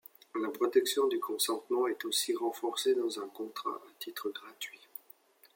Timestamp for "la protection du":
0.41-1.19